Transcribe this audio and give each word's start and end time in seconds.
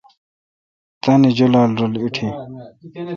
تانی 1.03 1.29
جولال 1.37 1.71
ایٹھی۔ 2.01 2.27